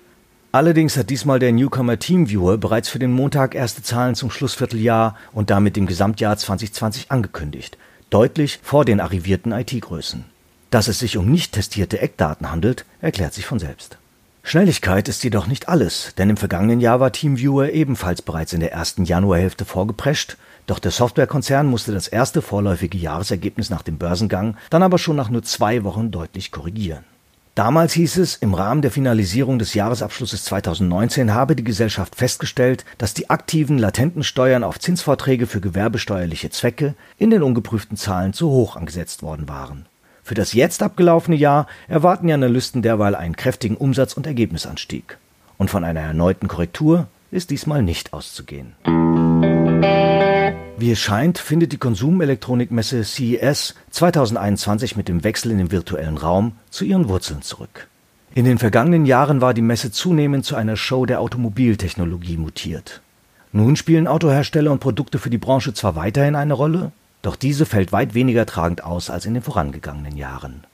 Allerdings 0.52 0.97
hat 0.97 1.11
diesmal 1.11 1.40
der 1.40 1.52
Newcomer 1.52 1.99
TeamViewer 1.99 2.59
bereits 2.59 2.88
für 2.88 3.00
den 3.00 3.12
Montag 3.12 3.57
erste 3.57 3.83
Zahlen 3.83 4.14
zum 4.14 4.31
Schlussvierteljahr 4.31 5.16
und 5.33 5.50
damit 5.50 5.75
dem 5.75 5.87
Gesamtjahr 5.87 6.37
2020 6.37 7.11
angekündigt, 7.11 7.76
deutlich 8.09 8.61
vor 8.62 8.85
den 8.85 9.00
arrivierten 9.00 9.52
IT-Größen. 9.52 10.25
Dass 10.71 10.87
es 10.87 11.00
sich 11.00 11.16
um 11.16 11.31
nicht 11.31 11.52
testierte 11.52 12.00
Eckdaten 12.00 12.50
handelt, 12.50 12.85
erklärt 13.00 13.35
sich 13.35 13.47
von 13.47 13.59
selbst. 13.59 13.99
Schnelligkeit 14.45 15.09
ist 15.09 15.25
jedoch 15.25 15.49
nicht 15.49 15.69
alles, 15.69 16.14
denn 16.16 16.31
im 16.31 16.37
vergangenen 16.37 16.81
Jahr 16.81 17.00
war 17.00 17.11
TeamViewer 17.11 17.73
ebenfalls 17.73 18.23
bereits 18.23 18.52
in 18.52 18.61
der 18.61 18.73
ersten 18.73 19.05
Januarhälfte 19.05 19.64
vorgeprescht, 19.64 20.37
Doch 20.66 20.78
der 20.80 20.90
Softwarekonzern 20.90 21.66
musste 21.66 21.92
das 21.92 22.08
erste 22.08 22.42
vorläufige 22.42 22.99
Jahresergebnis 22.99 23.70
nach 23.70 23.82
dem 23.82 23.99
Börsengang 23.99 24.56
dann 24.70 24.82
aber 24.82 24.99
schon 24.99 25.16
nach 25.16 25.30
nur 25.30 25.42
zwei 25.42 25.85
Wochen 25.85 26.11
deutlich 26.11 26.50
korrigieren. 26.50 27.04
Damals 27.54 27.94
hieß 27.94 28.18
es, 28.18 28.37
im 28.37 28.52
Rahmen 28.52 28.82
der 28.82 28.90
Finalisierung 28.90 29.58
des 29.58 29.73
Jahresabschlusses 29.73 30.44
2019 30.44 31.32
habe 31.32 31.56
die 31.56 31.64
Gesellschaft 31.64 32.14
festgestellt, 32.14 32.85
dass 32.99 33.14
die 33.14 33.30
aktiven 33.30 33.78
latenten 33.78 34.25
Steuern 34.25 34.62
auf 34.62 34.78
Zinsvorträge 34.78 35.46
für 35.46 35.62
gewerbesteuerliche 35.62 36.50
Zwecke 36.50 36.94
in 37.16 37.30
den 37.30 37.42
ungeprüften 37.42 37.96
Zahlen 37.96 38.35
zu 38.35 38.50
hoch 38.50 38.76
angesetzt 38.76 39.23
worden 39.23 39.49
waren. 39.49 39.87
Für 40.23 40.35
das 40.35 40.52
jetzt 40.52 40.82
abgelaufene 40.82 41.37
Jahr 41.37 41.66
erwarten 41.88 42.26
die 42.26 42.35
Analysten 42.35 42.82
derweil 42.82 43.14
einen 43.14 43.37
kräftigen 43.37 43.78
Umsatz- 43.78 44.14
und 44.14 44.26
Ergebnisanstieg. 44.26 45.16
Und 45.56 45.70
von 45.70 45.82
einer 45.82 46.00
erneuten 46.00 46.49
Korrektur 46.49 47.06
ist 47.30 47.49
diesmal 47.49 47.82
nicht 47.82 48.12
auszugehen. 48.12 48.75
Wie 50.78 50.90
es 50.90 50.99
scheint, 50.99 51.38
findet 51.38 51.73
die 51.73 51.78
Konsumelektronikmesse 51.78 53.02
CES 53.02 53.75
2021 53.90 54.95
mit 54.95 55.09
dem 55.09 55.25
Wechsel 55.25 55.50
in 55.50 55.56
den 55.56 55.71
virtuellen 55.71 56.18
Raum 56.18 56.52
zu 56.68 56.85
ihren 56.85 57.09
Wurzeln 57.09 57.40
zurück. 57.40 57.88
In 58.35 58.45
den 58.45 58.59
vergangenen 58.59 59.06
Jahren 59.06 59.40
war 59.40 59.54
die 59.54 59.62
Messe 59.62 59.90
zunehmend 59.90 60.45
zu 60.45 60.54
einer 60.54 60.76
Show 60.76 61.06
der 61.06 61.23
Automobiltechnologie 61.23 62.37
mutiert. 62.37 63.00
Nun 63.52 63.76
spielen 63.76 64.06
Autohersteller 64.06 64.71
und 64.71 64.80
Produkte 64.80 65.18
für 65.18 65.30
die 65.30 65.38
Branche 65.38 65.73
zwar 65.73 65.97
weiterhin 65.97 66.35
eine 66.35 66.52
Rolle, 66.52 66.92
doch 67.23 67.37
diese 67.37 67.64
fällt 67.64 67.92
weit 67.92 68.12
weniger 68.12 68.45
tragend 68.45 68.85
aus 68.85 69.09
als 69.09 69.25
in 69.25 69.33
den 69.33 69.42
vorangegangenen 69.42 70.18
Jahren. 70.18 70.64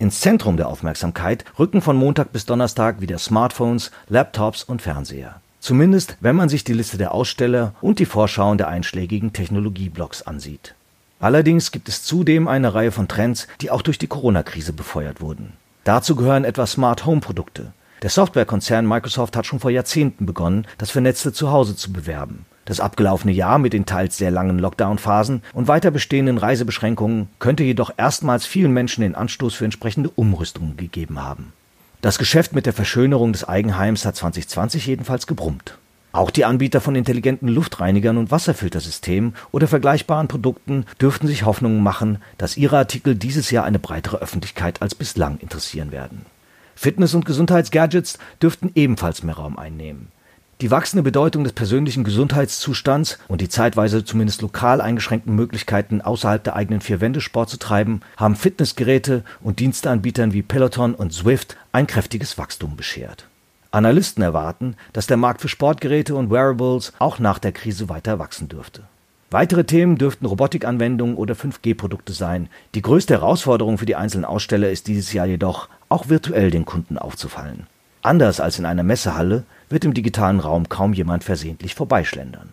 Ins 0.00 0.20
Zentrum 0.20 0.56
der 0.56 0.66
Aufmerksamkeit 0.66 1.44
rücken 1.60 1.80
von 1.80 1.96
Montag 1.96 2.32
bis 2.32 2.44
Donnerstag 2.44 3.00
wieder 3.00 3.18
Smartphones, 3.18 3.92
Laptops 4.08 4.64
und 4.64 4.82
Fernseher. 4.82 5.40
Zumindest, 5.64 6.18
wenn 6.20 6.36
man 6.36 6.50
sich 6.50 6.62
die 6.62 6.74
Liste 6.74 6.98
der 6.98 7.14
Aussteller 7.14 7.72
und 7.80 7.98
die 7.98 8.04
Vorschauen 8.04 8.58
der 8.58 8.68
einschlägigen 8.68 9.32
Technologieblocks 9.32 10.20
ansieht. 10.20 10.74
Allerdings 11.20 11.72
gibt 11.72 11.88
es 11.88 12.02
zudem 12.04 12.48
eine 12.48 12.74
Reihe 12.74 12.92
von 12.92 13.08
Trends, 13.08 13.48
die 13.62 13.70
auch 13.70 13.80
durch 13.80 13.96
die 13.96 14.06
Corona-Krise 14.06 14.74
befeuert 14.74 15.22
wurden. 15.22 15.54
Dazu 15.84 16.16
gehören 16.16 16.44
etwa 16.44 16.66
Smart 16.66 17.06
Home 17.06 17.22
Produkte. 17.22 17.72
Der 18.02 18.10
Softwarekonzern 18.10 18.86
Microsoft 18.86 19.38
hat 19.38 19.46
schon 19.46 19.58
vor 19.58 19.70
Jahrzehnten 19.70 20.26
begonnen, 20.26 20.66
das 20.76 20.90
vernetzte 20.90 21.32
Zuhause 21.32 21.74
zu 21.74 21.94
bewerben. 21.94 22.44
Das 22.66 22.80
abgelaufene 22.80 23.32
Jahr 23.32 23.58
mit 23.58 23.72
den 23.72 23.86
teils 23.86 24.18
sehr 24.18 24.30
langen 24.30 24.58
Lockdown-Phasen 24.58 25.40
und 25.54 25.66
weiter 25.66 25.90
bestehenden 25.90 26.36
Reisebeschränkungen 26.36 27.30
könnte 27.38 27.64
jedoch 27.64 27.90
erstmals 27.96 28.44
vielen 28.44 28.72
Menschen 28.74 29.00
den 29.00 29.14
Anstoß 29.14 29.54
für 29.54 29.64
entsprechende 29.64 30.10
Umrüstungen 30.10 30.76
gegeben 30.76 31.22
haben. 31.22 31.54
Das 32.04 32.18
Geschäft 32.18 32.52
mit 32.52 32.66
der 32.66 32.74
Verschönerung 32.74 33.32
des 33.32 33.48
Eigenheims 33.48 34.04
hat 34.04 34.14
2020 34.14 34.86
jedenfalls 34.86 35.26
gebrummt. 35.26 35.78
Auch 36.12 36.30
die 36.30 36.44
Anbieter 36.44 36.82
von 36.82 36.96
intelligenten 36.96 37.48
Luftreinigern 37.48 38.18
und 38.18 38.30
Wasserfiltersystemen 38.30 39.34
oder 39.52 39.68
vergleichbaren 39.68 40.28
Produkten 40.28 40.84
dürften 41.00 41.26
sich 41.28 41.46
Hoffnungen 41.46 41.82
machen, 41.82 42.18
dass 42.36 42.58
ihre 42.58 42.76
Artikel 42.76 43.14
dieses 43.14 43.50
Jahr 43.50 43.64
eine 43.64 43.78
breitere 43.78 44.18
Öffentlichkeit 44.18 44.82
als 44.82 44.94
bislang 44.94 45.38
interessieren 45.38 45.92
werden. 45.92 46.26
Fitness- 46.74 47.14
und 47.14 47.24
Gesundheitsgadgets 47.24 48.18
dürften 48.42 48.70
ebenfalls 48.74 49.22
mehr 49.22 49.36
Raum 49.36 49.58
einnehmen. 49.58 50.08
Die 50.60 50.70
wachsende 50.70 51.02
Bedeutung 51.02 51.42
des 51.42 51.52
persönlichen 51.52 52.04
Gesundheitszustands 52.04 53.18
und 53.26 53.40
die 53.40 53.48
zeitweise 53.48 54.04
zumindest 54.04 54.40
lokal 54.40 54.80
eingeschränkten 54.80 55.34
Möglichkeiten, 55.34 56.00
außerhalb 56.00 56.44
der 56.44 56.54
eigenen 56.54 56.80
vier 56.80 57.00
Wände 57.00 57.20
Sport 57.20 57.50
zu 57.50 57.58
treiben, 57.58 58.02
haben 58.16 58.36
Fitnessgeräte 58.36 59.24
und 59.42 59.58
Diensteanbietern 59.58 60.32
wie 60.32 60.42
Peloton 60.42 60.94
und 60.94 61.12
Zwift 61.12 61.56
ein 61.72 61.88
kräftiges 61.88 62.38
Wachstum 62.38 62.76
beschert. 62.76 63.26
Analysten 63.72 64.22
erwarten, 64.22 64.76
dass 64.92 65.08
der 65.08 65.16
Markt 65.16 65.40
für 65.40 65.48
Sportgeräte 65.48 66.14
und 66.14 66.30
Wearables 66.30 66.92
auch 67.00 67.18
nach 67.18 67.40
der 67.40 67.50
Krise 67.50 67.88
weiter 67.88 68.20
wachsen 68.20 68.48
dürfte. 68.48 68.84
Weitere 69.32 69.64
Themen 69.64 69.98
dürften 69.98 70.26
Robotikanwendungen 70.26 71.16
oder 71.16 71.34
5G-Produkte 71.34 72.12
sein. 72.12 72.48
Die 72.76 72.82
größte 72.82 73.14
Herausforderung 73.14 73.78
für 73.78 73.86
die 73.86 73.96
einzelnen 73.96 74.24
Aussteller 74.24 74.70
ist 74.70 74.86
dieses 74.86 75.12
Jahr 75.12 75.26
jedoch, 75.26 75.68
auch 75.88 76.08
virtuell 76.08 76.52
den 76.52 76.64
Kunden 76.64 76.98
aufzufallen. 76.98 77.66
Anders 78.04 78.38
als 78.38 78.58
in 78.58 78.66
einer 78.66 78.82
Messehalle 78.82 79.44
wird 79.74 79.84
im 79.84 79.92
digitalen 79.92 80.40
Raum 80.40 80.70
kaum 80.70 80.94
jemand 80.94 81.24
versehentlich 81.24 81.74
vorbeischlendern. 81.74 82.48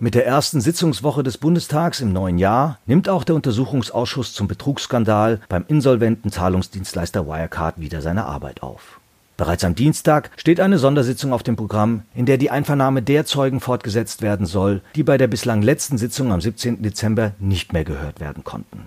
Mit 0.00 0.14
der 0.14 0.26
ersten 0.26 0.60
Sitzungswoche 0.60 1.24
des 1.24 1.38
Bundestags 1.38 2.00
im 2.00 2.12
neuen 2.12 2.38
Jahr 2.38 2.78
nimmt 2.86 3.08
auch 3.08 3.24
der 3.24 3.34
Untersuchungsausschuss 3.34 4.32
zum 4.32 4.46
Betrugsskandal 4.46 5.40
beim 5.48 5.64
insolventen 5.66 6.30
Zahlungsdienstleister 6.30 7.26
Wirecard 7.26 7.80
wieder 7.80 8.00
seine 8.00 8.26
Arbeit 8.26 8.62
auf. 8.62 9.00
Bereits 9.36 9.64
am 9.64 9.74
Dienstag 9.74 10.30
steht 10.36 10.60
eine 10.60 10.78
Sondersitzung 10.78 11.32
auf 11.32 11.42
dem 11.42 11.56
Programm, 11.56 12.02
in 12.14 12.26
der 12.26 12.38
die 12.38 12.50
Einvernahme 12.50 13.02
der 13.02 13.24
Zeugen 13.24 13.58
fortgesetzt 13.58 14.22
werden 14.22 14.46
soll, 14.46 14.82
die 14.94 15.02
bei 15.02 15.18
der 15.18 15.26
bislang 15.26 15.62
letzten 15.62 15.98
Sitzung 15.98 16.32
am 16.32 16.40
17. 16.40 16.82
Dezember 16.82 17.32
nicht 17.40 17.72
mehr 17.72 17.84
gehört 17.84 18.20
werden 18.20 18.44
konnten. 18.44 18.86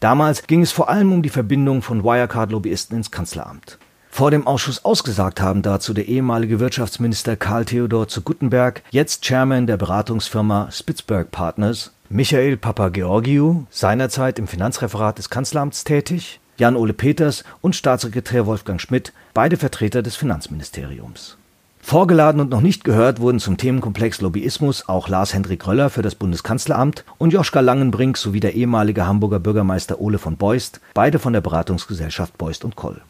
Damals 0.00 0.46
ging 0.46 0.62
es 0.62 0.72
vor 0.72 0.88
allem 0.88 1.12
um 1.12 1.22
die 1.22 1.28
Verbindung 1.28 1.82
von 1.82 2.04
Wirecard-Lobbyisten 2.04 2.96
ins 2.96 3.10
Kanzleramt. 3.10 3.78
Vor 4.16 4.30
dem 4.30 4.46
Ausschuss 4.46 4.82
ausgesagt 4.82 5.42
haben 5.42 5.60
dazu 5.60 5.92
der 5.92 6.08
ehemalige 6.08 6.58
Wirtschaftsminister 6.58 7.36
Karl 7.36 7.66
Theodor 7.66 8.08
zu 8.08 8.22
Guttenberg, 8.22 8.80
jetzt 8.90 9.20
Chairman 9.20 9.66
der 9.66 9.76
Beratungsfirma 9.76 10.68
Spitzberg 10.72 11.30
Partners, 11.30 11.92
Michael 12.08 12.56
Papageorgiou, 12.56 13.66
seinerzeit 13.68 14.38
im 14.38 14.48
Finanzreferat 14.48 15.18
des 15.18 15.28
Kanzleramts 15.28 15.84
tätig, 15.84 16.40
Jan-Ole 16.56 16.94
Peters 16.94 17.44
und 17.60 17.76
Staatssekretär 17.76 18.46
Wolfgang 18.46 18.80
Schmidt, 18.80 19.12
beide 19.34 19.58
Vertreter 19.58 20.02
des 20.02 20.16
Finanzministeriums. 20.16 21.36
Vorgeladen 21.82 22.40
und 22.40 22.48
noch 22.48 22.62
nicht 22.62 22.84
gehört 22.84 23.20
wurden 23.20 23.38
zum 23.38 23.58
Themenkomplex 23.58 24.22
Lobbyismus 24.22 24.88
auch 24.88 25.10
Lars-Hendrik 25.10 25.66
Röller 25.66 25.90
für 25.90 26.00
das 26.00 26.14
Bundeskanzleramt 26.14 27.04
und 27.18 27.34
Joschka 27.34 27.60
Langenbrink 27.60 28.16
sowie 28.16 28.40
der 28.40 28.54
ehemalige 28.54 29.06
Hamburger 29.06 29.40
Bürgermeister 29.40 30.00
Ole 30.00 30.16
von 30.16 30.38
Beust, 30.38 30.80
beide 30.94 31.18
von 31.18 31.34
der 31.34 31.42
Beratungsgesellschaft 31.42 32.38
Beust 32.38 32.64
und 32.64 32.76
Koll. 32.76 33.02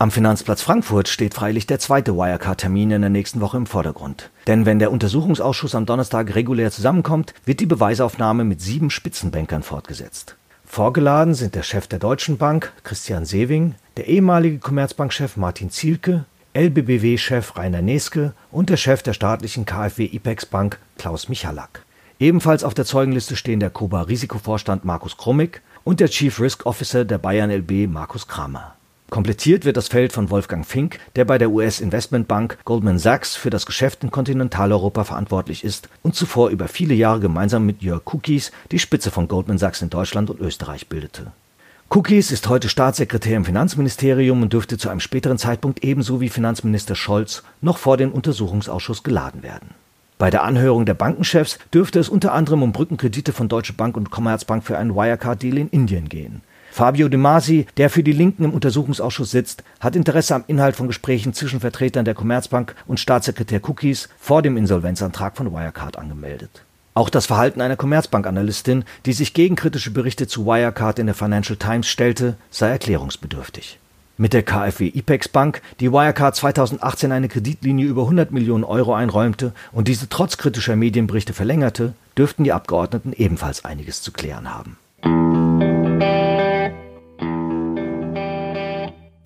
Am 0.00 0.10
Finanzplatz 0.10 0.62
Frankfurt 0.62 1.08
steht 1.08 1.34
freilich 1.34 1.66
der 1.66 1.78
zweite 1.78 2.16
Wirecard-Termin 2.16 2.90
in 2.90 3.02
der 3.02 3.10
nächsten 3.10 3.42
Woche 3.42 3.58
im 3.58 3.66
Vordergrund. 3.66 4.30
Denn 4.46 4.64
wenn 4.64 4.78
der 4.78 4.92
Untersuchungsausschuss 4.92 5.74
am 5.74 5.84
Donnerstag 5.84 6.34
regulär 6.34 6.70
zusammenkommt, 6.70 7.34
wird 7.44 7.60
die 7.60 7.66
Beweisaufnahme 7.66 8.44
mit 8.44 8.62
sieben 8.62 8.88
Spitzenbankern 8.88 9.62
fortgesetzt. 9.62 10.36
Vorgeladen 10.64 11.34
sind 11.34 11.54
der 11.54 11.62
Chef 11.62 11.86
der 11.86 11.98
Deutschen 11.98 12.38
Bank, 12.38 12.72
Christian 12.82 13.26
Sewing, 13.26 13.74
der 13.98 14.08
ehemalige 14.08 14.58
Commerzbankchef 14.58 15.36
Martin 15.36 15.68
Zielke, 15.68 16.24
LBBW-Chef 16.54 17.58
Rainer 17.58 17.82
Neske 17.82 18.32
und 18.50 18.70
der 18.70 18.78
Chef 18.78 19.02
der 19.02 19.12
staatlichen 19.12 19.66
KfW 19.66 20.06
IPEX 20.06 20.46
Bank, 20.46 20.78
Klaus 20.96 21.28
Michalak. 21.28 21.84
Ebenfalls 22.18 22.64
auf 22.64 22.72
der 22.72 22.86
Zeugenliste 22.86 23.36
stehen 23.36 23.60
der 23.60 23.68
Koba 23.68 24.00
Risikovorstand 24.00 24.82
Markus 24.82 25.18
Krummig 25.18 25.60
und 25.84 26.00
der 26.00 26.08
Chief 26.08 26.40
Risk 26.40 26.64
Officer 26.64 27.04
der 27.04 27.18
Bayern 27.18 27.50
LB 27.50 27.86
Markus 27.86 28.26
Kramer. 28.26 28.76
Komplettiert 29.10 29.64
wird 29.64 29.76
das 29.76 29.88
Feld 29.88 30.12
von 30.12 30.30
Wolfgang 30.30 30.64
Fink, 30.64 31.00
der 31.16 31.24
bei 31.24 31.36
der 31.36 31.50
US-Investmentbank 31.50 32.58
Goldman 32.64 33.00
Sachs 33.00 33.34
für 33.34 33.50
das 33.50 33.66
Geschäft 33.66 34.04
in 34.04 34.12
Kontinentaleuropa 34.12 35.02
verantwortlich 35.02 35.64
ist 35.64 35.88
und 36.02 36.14
zuvor 36.14 36.50
über 36.50 36.68
viele 36.68 36.94
Jahre 36.94 37.18
gemeinsam 37.18 37.66
mit 37.66 37.82
Jörg 37.82 38.02
Cookies 38.06 38.52
die 38.70 38.78
Spitze 38.78 39.10
von 39.10 39.26
Goldman 39.26 39.58
Sachs 39.58 39.82
in 39.82 39.90
Deutschland 39.90 40.30
und 40.30 40.40
Österreich 40.40 40.86
bildete. 40.88 41.32
Cookies 41.90 42.30
ist 42.30 42.48
heute 42.48 42.68
Staatssekretär 42.68 43.36
im 43.36 43.44
Finanzministerium 43.44 44.42
und 44.42 44.52
dürfte 44.52 44.78
zu 44.78 44.88
einem 44.90 45.00
späteren 45.00 45.38
Zeitpunkt 45.38 45.82
ebenso 45.82 46.20
wie 46.20 46.28
Finanzminister 46.28 46.94
Scholz 46.94 47.42
noch 47.60 47.78
vor 47.78 47.96
den 47.96 48.12
Untersuchungsausschuss 48.12 49.02
geladen 49.02 49.42
werden. 49.42 49.70
Bei 50.18 50.30
der 50.30 50.44
Anhörung 50.44 50.86
der 50.86 50.94
Bankenchefs 50.94 51.58
dürfte 51.74 51.98
es 51.98 52.08
unter 52.08 52.32
anderem 52.32 52.62
um 52.62 52.70
Brückenkredite 52.70 53.32
von 53.32 53.48
Deutsche 53.48 53.72
Bank 53.72 53.96
und 53.96 54.12
Commerzbank 54.12 54.62
für 54.62 54.78
einen 54.78 54.94
Wirecard-Deal 54.94 55.58
in 55.58 55.68
Indien 55.68 56.08
gehen. 56.08 56.42
Fabio 56.70 57.08
De 57.08 57.18
Masi, 57.18 57.66
der 57.76 57.90
für 57.90 58.02
die 58.02 58.12
Linken 58.12 58.44
im 58.44 58.54
Untersuchungsausschuss 58.54 59.30
sitzt, 59.30 59.64
hat 59.80 59.96
Interesse 59.96 60.34
am 60.34 60.44
Inhalt 60.46 60.76
von 60.76 60.86
Gesprächen 60.86 61.34
zwischen 61.34 61.60
Vertretern 61.60 62.04
der 62.04 62.14
Commerzbank 62.14 62.74
und 62.86 63.00
Staatssekretär 63.00 63.60
Cookies 63.68 64.08
vor 64.18 64.40
dem 64.42 64.56
Insolvenzantrag 64.56 65.36
von 65.36 65.52
Wirecard 65.52 65.98
angemeldet. 65.98 66.62
Auch 66.94 67.10
das 67.10 67.26
Verhalten 67.26 67.60
einer 67.60 67.76
Commerzbank-Analystin, 67.76 68.84
die 69.06 69.12
sich 69.12 69.34
gegen 69.34 69.56
kritische 69.56 69.90
Berichte 69.90 70.26
zu 70.26 70.46
Wirecard 70.46 70.98
in 70.98 71.06
der 71.06 71.14
Financial 71.14 71.56
Times 71.56 71.88
stellte, 71.88 72.36
sei 72.50 72.70
erklärungsbedürftig. 72.70 73.78
Mit 74.16 74.34
der 74.34 74.42
KfW 74.42 74.90
IPEX 74.94 75.28
Bank, 75.28 75.62
die 75.80 75.92
Wirecard 75.92 76.36
2018 76.36 77.10
eine 77.10 77.28
Kreditlinie 77.28 77.86
über 77.86 78.02
100 78.02 78.32
Millionen 78.32 78.64
Euro 78.64 78.92
einräumte 78.92 79.52
und 79.72 79.88
diese 79.88 80.10
trotz 80.10 80.36
kritischer 80.36 80.76
Medienberichte 80.76 81.32
verlängerte, 81.32 81.94
dürften 82.18 82.44
die 82.44 82.52
Abgeordneten 82.52 83.14
ebenfalls 83.16 83.64
einiges 83.64 84.02
zu 84.02 84.12
klären 84.12 84.52
haben. 84.52 84.76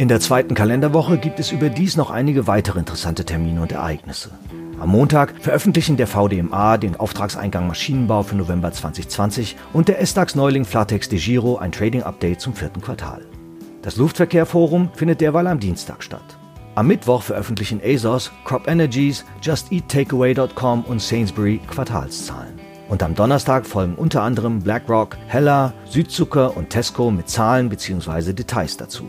In 0.04 0.08
der 0.08 0.20
zweiten 0.20 0.54
Kalenderwoche 0.54 1.16
gibt 1.16 1.40
es 1.40 1.50
überdies 1.50 1.96
noch 1.96 2.11
einige 2.11 2.46
weitere 2.46 2.78
interessante 2.78 3.25
Termine 3.25 3.62
und 3.62 3.73
Ereignisse. 3.73 4.32
Am 4.78 4.90
Montag 4.90 5.32
veröffentlichen 5.40 5.96
der 5.96 6.06
VDMA 6.06 6.76
den 6.76 6.96
Auftragseingang 6.96 7.66
Maschinenbau 7.66 8.23
für 8.23 8.37
November 8.37 8.70
2020 8.70 9.56
und 9.73 9.88
der 9.88 10.02
S-DAX-Neuling 10.02 10.66
Flatex 10.66 11.08
de 11.08 11.18
Giro 11.18 11.56
ein 11.56 11.73
Trading-Update 11.73 12.38
zum 12.38 12.52
vierten 12.52 12.82
Quartal. 12.82 13.23
Das 13.80 13.96
Luftverkehrforum 13.96 14.90
findet 14.92 15.23
derweil 15.23 15.46
am 15.46 15.58
Dienstag 15.58 16.02
statt. 16.02 16.37
Am 16.75 16.87
Mittwoch 16.87 17.23
veröffentlichen 17.23 17.80
ASOS, 17.82 18.30
Crop 18.44 18.68
Energies, 18.68 19.25
JustEatTakeaway.com 19.40 20.82
und 20.82 21.00
Sainsbury 21.00 21.62
Quartalszahlen. 21.66 22.61
Und 22.90 23.02
am 23.02 23.14
Donnerstag 23.14 23.64
folgen 23.64 23.94
unter 23.94 24.20
anderem 24.20 24.61
BlackRock, 24.61 25.16
Heller, 25.28 25.73
Südzucker 25.87 26.54
und 26.58 26.68
Tesco 26.68 27.11
mit 27.11 27.30
Zahlen 27.30 27.70
bzw. 27.70 28.34
Details 28.34 28.76
dazu. 28.76 29.08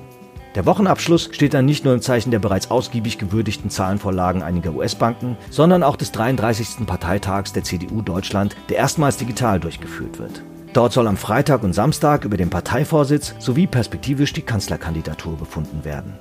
Der 0.55 0.65
Wochenabschluss 0.65 1.29
steht 1.33 1.53
dann 1.53 1.65
nicht 1.65 1.83
nur 1.83 1.93
im 1.93 2.01
Zeichen 2.01 2.31
der 2.31 2.39
bereits 2.39 2.71
ausgiebig 2.71 3.17
gewürdigten 3.17 3.69
Zahlenvorlagen 3.69 4.41
einiger 4.41 4.73
US-Banken, 4.73 5.35
sondern 5.49 5.83
auch 5.83 5.97
des 5.97 6.13
33. 6.13 6.87
Parteitags 6.87 7.51
der 7.51 7.65
CDU 7.65 8.01
Deutschland, 8.01 8.55
der 8.69 8.77
erstmals 8.77 9.17
digital 9.17 9.59
durchgeführt 9.59 10.17
wird. 10.17 10.41
Dort 10.71 10.93
soll 10.93 11.07
am 11.07 11.17
Freitag 11.17 11.63
und 11.63 11.73
Samstag 11.73 12.23
über 12.23 12.37
den 12.37 12.49
Parteivorsitz 12.49 13.35
sowie 13.39 13.67
perspektivisch 13.67 14.31
die 14.31 14.43
Kanzlerkandidatur 14.43 15.37
befunden 15.37 15.83
werden. 15.83 16.13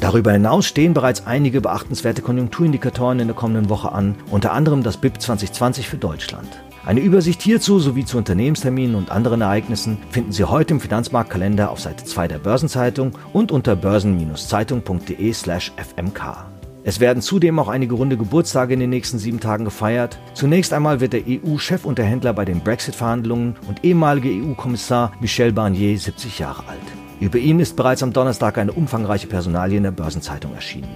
Darüber 0.00 0.32
hinaus 0.32 0.66
stehen 0.66 0.94
bereits 0.94 1.26
einige 1.26 1.60
beachtenswerte 1.60 2.22
Konjunkturindikatoren 2.22 3.20
in 3.20 3.28
der 3.28 3.36
kommenden 3.36 3.68
Woche 3.68 3.92
an, 3.92 4.16
unter 4.30 4.52
anderem 4.52 4.82
das 4.82 4.96
BIP 4.96 5.20
2020 5.20 5.88
für 5.88 5.98
Deutschland. 5.98 6.48
Eine 6.88 7.00
Übersicht 7.00 7.42
hierzu 7.42 7.78
sowie 7.80 8.06
zu 8.06 8.16
Unternehmensterminen 8.16 8.96
und 8.96 9.10
anderen 9.10 9.42
Ereignissen 9.42 9.98
finden 10.08 10.32
Sie 10.32 10.44
heute 10.44 10.72
im 10.72 10.80
Finanzmarktkalender 10.80 11.70
auf 11.70 11.80
Seite 11.80 12.06
2 12.06 12.28
der 12.28 12.38
Börsenzeitung 12.38 13.12
und 13.34 13.52
unter 13.52 13.76
börsen-zeitung.de/fmk. 13.76 16.46
Es 16.84 16.98
werden 16.98 17.20
zudem 17.20 17.58
auch 17.58 17.68
einige 17.68 17.94
runde 17.94 18.16
Geburtstage 18.16 18.72
in 18.72 18.80
den 18.80 18.88
nächsten 18.88 19.18
sieben 19.18 19.38
Tagen 19.38 19.66
gefeiert. 19.66 20.18
Zunächst 20.32 20.72
einmal 20.72 21.00
wird 21.00 21.12
der 21.12 21.24
EU-Chefunterhändler 21.28 22.32
bei 22.32 22.46
den 22.46 22.60
Brexit-Verhandlungen 22.60 23.56
und 23.68 23.84
ehemalige 23.84 24.30
EU-Kommissar 24.30 25.12
Michel 25.20 25.52
Barnier 25.52 25.98
70 25.98 26.38
Jahre 26.38 26.66
alt. 26.68 26.78
Über 27.20 27.36
ihn 27.36 27.60
ist 27.60 27.76
bereits 27.76 28.02
am 28.02 28.14
Donnerstag 28.14 28.56
eine 28.56 28.72
umfangreiche 28.72 29.26
Personalie 29.26 29.76
in 29.76 29.82
der 29.82 29.90
Börsenzeitung 29.90 30.54
erschienen. 30.54 30.88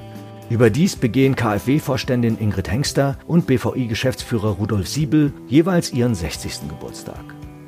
Überdies 0.53 0.97
begehen 0.97 1.35
KfW-Vorständin 1.35 2.37
Ingrid 2.39 2.71
Hengster 2.71 3.17
und 3.27 3.47
BVI-Geschäftsführer 3.47 4.51
Rudolf 4.51 4.87
Siebel 4.87 5.33
jeweils 5.49 5.95
ihren 5.95 6.15
60. 6.15 6.69
Geburtstag. 6.69 7.25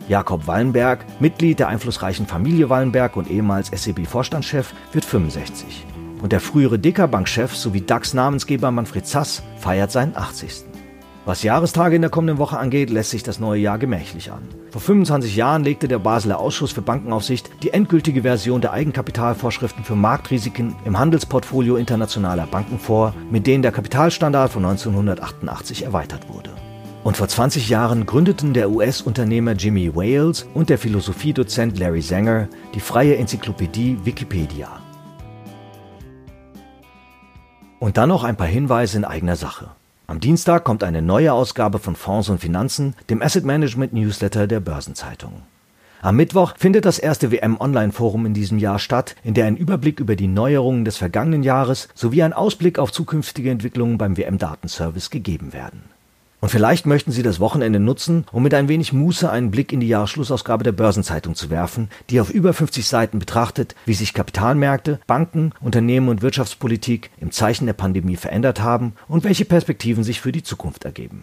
Jakob 0.07 0.47
Wallenberg, 0.47 1.07
Mitglied 1.19 1.61
der 1.61 1.69
einflussreichen 1.69 2.27
Familie 2.27 2.69
Wallenberg 2.69 3.17
und 3.17 3.31
ehemals 3.31 3.69
SEB-Vorstandschef, 3.69 4.75
wird 4.93 5.07
65. 5.07 5.87
Und 6.21 6.33
der 6.33 6.41
frühere 6.41 6.79
Dekabank-Chef 6.79 7.57
sowie 7.57 7.81
DAX-Namensgeber 7.81 8.71
Manfred 8.71 9.07
Zass 9.07 9.43
feiert 9.57 9.91
seinen 9.91 10.15
80. 10.15 10.74
Was 11.27 11.43
Jahrestage 11.43 11.97
in 11.97 12.03
der 12.03 12.11
kommenden 12.11 12.37
Woche 12.37 12.59
angeht, 12.59 12.91
lässt 12.91 13.09
sich 13.09 13.23
das 13.23 13.41
neue 13.41 13.59
Jahr 13.59 13.79
gemächlich 13.79 14.31
an. 14.31 14.43
Vor 14.71 14.83
25 14.83 15.35
Jahren 15.35 15.65
legte 15.65 15.89
der 15.89 15.99
Basler 15.99 16.39
Ausschuss 16.39 16.73
für 16.73 16.83
Bankenaufsicht 16.83 17.49
die 17.63 17.71
endgültige 17.71 18.23
Version 18.23 18.61
der 18.61 18.73
Eigenkapitalvorschriften 18.75 19.85
für 19.85 19.97
Marktrisiken 19.97 20.77
im 20.85 20.99
Handelsportfolio 20.99 21.77
internationaler 21.77 22.47
Banken 22.47 22.79
vor, 22.79 23.15
mit 23.31 23.47
denen 23.47 23.63
der 23.63 23.73
Kapitalstandard 23.73 24.53
von 24.53 24.67
1988 24.67 25.85
erweitert 25.85 26.29
wurde. 26.29 26.51
Und 27.05 27.17
vor 27.17 27.29
20 27.29 27.71
Jahren 27.71 28.05
gründeten 28.05 28.53
der 28.53 28.71
US-Unternehmer 28.71 29.53
Jimmy 29.53 29.97
Wales 29.97 30.47
und 30.53 30.69
der 30.69 30.77
Philosophiedozent 30.77 31.79
Larry 31.79 32.03
Sanger 32.03 32.49
die 32.75 32.81
freie 32.81 33.17
Enzyklopädie 33.17 33.97
Wikipedia. 34.05 34.69
Und 37.79 37.97
dann 37.97 38.11
noch 38.11 38.25
ein 38.25 38.37
paar 38.37 38.47
Hinweise 38.47 38.99
in 38.99 39.05
eigener 39.07 39.37
Sache. 39.37 39.71
Am 40.07 40.21
Dienstag 40.21 40.65
kommt 40.65 40.85
eine 40.85 41.01
neue 41.01 41.33
Ausgabe 41.33 41.79
von 41.79 41.97
Fonds 41.97 42.29
und 42.29 42.39
Finanzen, 42.39 42.95
dem 43.09 43.23
Asset 43.23 43.47
Management 43.47 43.95
Newsletter 43.95 44.47
der 44.47 44.61
Börsenzeitung. 44.61 45.43
Am 46.03 46.17
Mittwoch 46.17 46.53
findet 46.59 46.85
das 46.85 46.99
erste 46.99 47.33
WM 47.33 47.59
Online 47.59 47.91
Forum 47.91 48.27
in 48.27 48.35
diesem 48.35 48.59
Jahr 48.59 48.79
statt, 48.79 49.17
in 49.25 49.33
der 49.33 49.47
ein 49.47 49.57
Überblick 49.57 50.01
über 50.01 50.15
die 50.15 50.27
Neuerungen 50.27 50.85
des 50.85 50.99
vergangenen 50.99 51.43
Jahres 51.43 51.89
sowie 51.95 52.23
ein 52.23 52.35
Ausblick 52.35 52.79
auf 52.79 52.93
zukünftige 52.93 53.51
Entwicklungen 53.51 53.97
beim 53.97 54.19
WM 54.19 54.37
Datenservice 54.37 55.09
gegeben 55.09 55.55
werden. 55.55 55.85
Und 56.45 56.51
vielleicht 56.51 56.85
möchten 56.85 57.11
Sie 57.11 57.23
das 57.23 57.41
Wochenende 57.41 57.81
nutzen, 57.81 58.27
um 58.31 58.43
mit 58.43 58.53
ein 58.53 58.69
wenig 58.69 58.93
Muße 58.93 59.31
einen 59.31 59.51
Blick 59.51 59.73
in 59.73 59.81
die 59.81 59.89
Jahresschlussausgabe 59.89 60.63
der 60.63 60.73
Börsenzeitung 60.73 61.35
zu 61.35 61.49
werfen, 61.49 61.89
die 62.11 62.21
auf 62.21 62.29
über 62.29 62.53
50 62.53 62.87
Seiten 62.87 63.19
betrachtet, 63.19 63.75
wie 63.87 63.95
sich 63.95 64.13
Kapitalmärkte, 64.13 65.01
Banken, 65.07 65.53
Unternehmen 65.63 66.11
und 66.11 66.21
Wirtschaftspolitik 66.21 67.09
im 67.19 67.31
Zeichen 67.31 67.65
der 67.65 67.73
Pandemie 67.73 68.17
verändert 68.17 68.61
haben 68.61 68.93
und 69.09 69.25
welche 69.25 69.47
Perspektiven 69.47 70.05
sich 70.05 70.21
für 70.21 70.33
die 70.33 70.43
Zukunft 70.43 70.85
ergeben. 70.85 71.23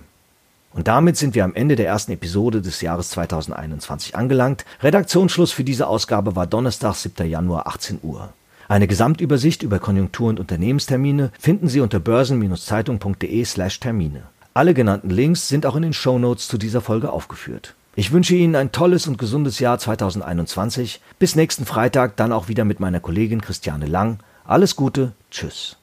Und 0.73 0.87
damit 0.87 1.17
sind 1.17 1.35
wir 1.35 1.43
am 1.43 1.53
Ende 1.53 1.75
der 1.75 1.85
ersten 1.85 2.13
Episode 2.13 2.63
des 2.63 2.81
Jahres 2.81 3.11
2021 3.11 4.15
angelangt. 4.15 4.65
Redaktionsschluss 4.81 5.51
für 5.51 5.63
diese 5.63 5.85
Ausgabe 5.85 6.35
war 6.35 6.47
Donnerstag, 6.47 6.95
7. 6.95 7.29
Januar, 7.29 7.67
18 7.67 7.99
Uhr. 8.01 8.33
Eine 8.67 8.87
Gesamtübersicht 8.87 9.61
über 9.61 9.77
Konjunktur- 9.77 10.29
und 10.29 10.39
Unternehmenstermine 10.39 11.31
finden 11.39 11.67
Sie 11.67 11.79
unter 11.79 11.99
börsen-zeitung.de 11.99 13.45
slash 13.45 13.79
Termine. 13.79 14.23
Alle 14.53 14.73
genannten 14.73 15.09
Links 15.09 15.47
sind 15.47 15.65
auch 15.65 15.77
in 15.77 15.81
den 15.81 15.93
Show 15.93 16.19
Notes 16.19 16.49
zu 16.49 16.57
dieser 16.57 16.81
Folge 16.81 17.11
aufgeführt. 17.11 17.73
Ich 17.95 18.11
wünsche 18.11 18.35
Ihnen 18.35 18.55
ein 18.55 18.73
tolles 18.73 19.07
und 19.07 19.17
gesundes 19.17 19.59
Jahr 19.59 19.79
2021. 19.79 21.01
Bis 21.19 21.35
nächsten 21.35 21.65
Freitag, 21.65 22.17
dann 22.17 22.33
auch 22.33 22.49
wieder 22.49 22.65
mit 22.65 22.81
meiner 22.81 22.99
Kollegin 22.99 23.41
Christiane 23.41 23.85
Lang. 23.85 24.19
Alles 24.43 24.75
Gute, 24.75 25.13
tschüss. 25.29 25.77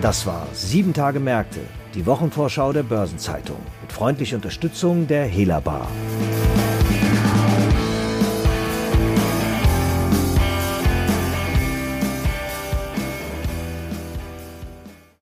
Das 0.00 0.24
war 0.24 0.46
Sieben 0.54 0.94
Tage 0.94 1.20
Märkte, 1.20 1.60
die 1.94 2.06
Wochenvorschau 2.06 2.72
der 2.72 2.84
Börsenzeitung 2.84 3.58
mit 3.82 3.92
freundlicher 3.92 4.36
Unterstützung 4.36 5.06
der 5.06 5.26
Hela 5.26 5.60
Bar. 5.60 5.86